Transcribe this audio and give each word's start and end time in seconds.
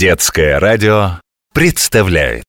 Детское 0.00 0.58
радио 0.58 1.20
представляет 1.52 2.46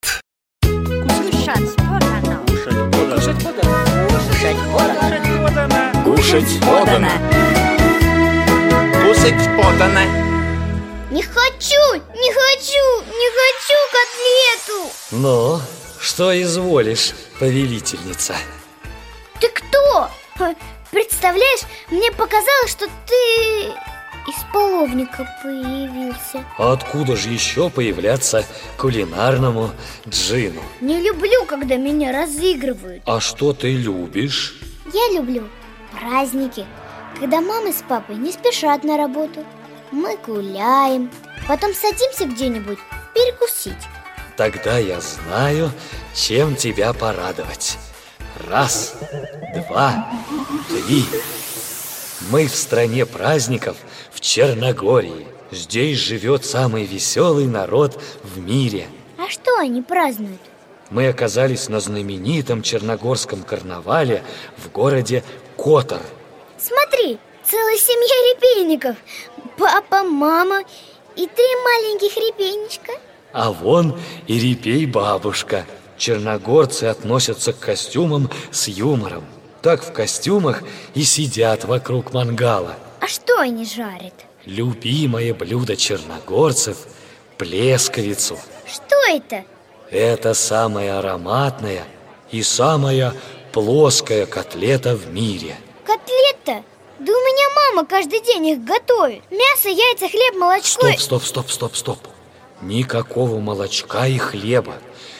Кушать 0.62 1.76
подано. 1.76 2.40
Кушать 2.46 3.36
подано. 3.44 4.08
Кушать 4.08 4.56
подано. 4.72 6.02
Кушать 6.02 6.60
подано. 6.62 7.10
Кушать 9.04 9.44
подано. 9.54 10.00
Не 11.10 11.22
хочу, 11.22 11.94
не 12.14 12.32
хочу, 12.32 12.84
не 13.20 13.28
хочу 13.36 13.78
котлету 13.92 14.92
Ну, 15.10 15.60
что 16.00 16.42
изволишь, 16.42 17.12
повелительница? 17.38 18.34
Ты 19.40 19.50
кто? 19.50 20.08
Ха, 20.38 20.54
Представляешь, 20.90 21.60
мне 21.90 22.12
показалось, 22.12 22.70
что 22.70 22.86
ты 23.06 23.74
из 24.28 24.44
половника 24.52 25.28
появился 25.42 26.44
А 26.58 26.72
откуда 26.72 27.16
же 27.16 27.28
еще 27.30 27.70
появляться 27.70 28.44
кулинарному 28.78 29.70
джину? 30.08 30.62
Не 30.80 31.00
люблю, 31.00 31.44
когда 31.46 31.76
меня 31.76 32.12
разыгрывают 32.12 33.02
А 33.06 33.20
что 33.20 33.52
ты 33.52 33.72
любишь? 33.72 34.60
Я 34.92 35.18
люблю 35.18 35.48
праздники 35.98 36.66
Когда 37.18 37.40
мама 37.40 37.72
с 37.72 37.82
папой 37.88 38.16
не 38.16 38.32
спешат 38.32 38.84
на 38.84 38.96
работу 38.96 39.44
Мы 39.90 40.16
гуляем 40.16 41.10
Потом 41.48 41.74
садимся 41.74 42.26
где-нибудь 42.26 42.78
перекусить 43.14 43.74
Тогда 44.36 44.78
я 44.78 45.00
знаю, 45.00 45.70
чем 46.14 46.56
тебя 46.56 46.92
порадовать. 46.92 47.78
Раз, 48.48 48.94
два, 49.68 50.08
три. 50.68 51.04
Мы 52.30 52.46
в 52.46 52.54
стране 52.54 53.04
праздников 53.04 53.76
в 54.12 54.20
Черногории. 54.20 55.26
Здесь 55.50 55.98
живет 55.98 56.44
самый 56.44 56.84
веселый 56.84 57.46
народ 57.46 58.00
в 58.22 58.38
мире. 58.38 58.86
А 59.18 59.28
что 59.28 59.56
они 59.58 59.82
празднуют? 59.82 60.40
Мы 60.90 61.08
оказались 61.08 61.68
на 61.68 61.80
знаменитом 61.80 62.62
черногорском 62.62 63.42
карнавале 63.42 64.22
в 64.56 64.70
городе 64.70 65.24
Котор. 65.56 66.00
Смотри, 66.58 67.18
целая 67.44 67.76
семья 67.76 68.34
репейников 68.34 68.96
Папа, 69.56 70.02
мама 70.02 70.62
и 71.16 71.26
три 71.26 71.56
маленьких 71.64 72.16
репейничка 72.16 72.92
А 73.32 73.52
вон 73.52 73.98
и 74.26 74.38
репей 74.38 74.86
бабушка. 74.86 75.66
Черногорцы 75.98 76.84
относятся 76.84 77.52
к 77.52 77.60
костюмам 77.60 78.30
с 78.50 78.68
юмором. 78.68 79.24
Так 79.62 79.84
в 79.84 79.92
костюмах 79.92 80.62
и 80.94 81.04
сидят 81.04 81.64
вокруг 81.64 82.12
мангала. 82.12 82.74
А 83.00 83.06
что 83.06 83.38
они 83.38 83.64
жарят? 83.64 84.14
Любимое 84.44 85.32
блюдо 85.34 85.76
черногорцев– 85.76 86.78
плесковицу. 87.42 88.38
Что 88.66 88.96
это? 89.08 89.44
Это 89.90 90.32
самая 90.34 90.98
ароматная 90.98 91.84
и 92.30 92.42
самая 92.42 93.14
плоская 93.52 94.26
котлета 94.26 94.94
в 94.94 95.12
мире. 95.12 95.56
Котлета? 95.84 96.62
Да 96.98 97.12
у 97.12 97.16
меня 97.16 97.74
мама 97.74 97.86
каждый 97.86 98.20
день 98.20 98.46
их 98.46 98.64
готовит 98.64 99.22
Мясо, 99.30 99.68
яйца, 99.68 100.08
хлеб, 100.08 100.36
молочко 100.36 100.86
Стоп, 100.92 101.00
стоп, 101.00 101.24
стоп, 101.24 101.50
стоп, 101.50 101.76
стоп. 101.76 101.98
Никакого 102.62 103.40
молочка 103.40 104.06
и 104.06 104.18
хлеба, 104.18 104.74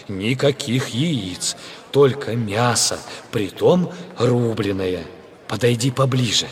никаких 0.08 0.88
яиц, 0.88 1.56
только 1.90 2.36
мясо, 2.36 2.98
притом 3.32 3.90
рубленое. 4.16 5.04
Подойди 5.48 5.90
поближе. 5.90 6.46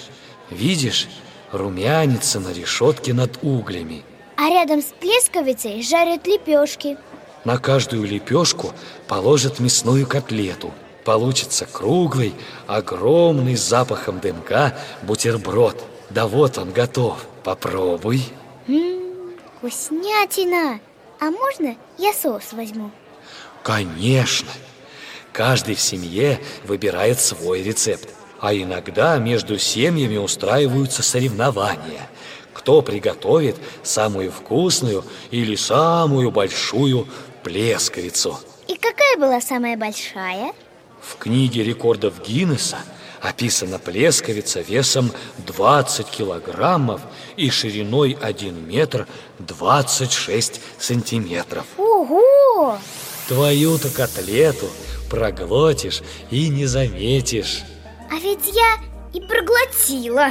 Видишь, 0.51 1.09
румянится 1.53 2.41
на 2.41 2.53
решетке 2.53 3.15
над 3.15 3.39
углями. 3.43 4.03
А 4.37 4.49
рядом 4.51 4.83
с 4.83 4.93
плесковицей 4.99 5.83
жарят 5.83 6.27
лепешки 6.27 6.97
На 7.45 7.59
каждую 7.59 8.07
лепешку 8.07 8.73
положат 9.07 9.61
мясную 9.61 10.07
котлету. 10.07 10.73
Получится 11.05 11.67
круглый, 11.67 12.35
огромный 12.67 13.57
с 13.57 13.61
запахом 13.61 14.19
дымка 14.19 14.77
бутерброд. 15.03 15.83
Да 16.11 16.27
вот 16.27 16.59
он 16.59 16.73
готов. 16.73 17.25
Попробуй. 17.45 18.23
М, 18.69 19.10
Вкуснятина 19.61 20.81
А 21.21 21.31
можно 21.31 21.77
я 21.99 22.15
соус 22.15 22.55
возьму? 22.55 22.91
Конечно. 23.63 24.49
Каждый 25.35 25.75
в 25.75 25.81
семье 25.83 26.41
выбирает 26.65 27.21
свой 27.21 27.63
рецепт. 27.63 28.09
А 28.41 28.55
иногда 28.55 29.19
между 29.19 29.59
семьями 29.59 30.17
устраиваются 30.17 31.03
соревнования. 31.03 32.09
Кто 32.55 32.81
приготовит 32.81 33.57
самую 33.83 34.33
вкусную 34.33 35.05
или 35.31 35.57
самую 35.57 36.31
большую 36.31 37.07
плесковицу. 37.43 38.41
И 38.67 38.77
какая 38.77 39.19
была 39.19 39.43
самая 39.43 39.77
большая? 39.77 40.55
В 41.03 41.17
книге 41.19 41.65
рекордов 41.65 42.27
Гиннесса 42.27 42.79
описана 43.21 43.79
плесковица 43.79 44.61
весом 44.61 45.13
20 45.39 46.07
килограммов 46.07 47.01
и 47.37 47.51
шириной 47.51 48.17
1 48.21 48.69
метр 48.69 49.07
26 49.39 50.61
сантиметров. 50.79 51.65
Ого! 51.77 52.79
Твою-то 53.29 53.91
котлету 53.91 54.67
проглотишь 55.09 56.03
и 56.31 56.49
не 56.49 56.67
заметишь. 56.67 57.63
А 58.11 58.15
ведь 58.15 58.47
я 58.53 58.77
и 59.13 59.21
проглотила 59.21 60.29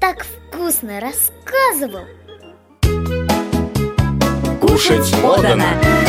Так 0.00 0.24
вкусно 0.24 1.00
рассказывал 1.00 2.04
Кушать 4.60 5.10
подано. 5.22 6.07